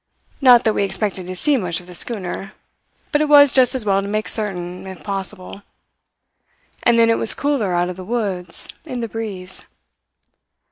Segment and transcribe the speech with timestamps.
[0.41, 2.53] Not that we expected to see much of the schooner,
[3.11, 5.61] but it was just as well to make certain, if possible;
[6.81, 9.67] and then it was cooler out of the woods, in the breeze.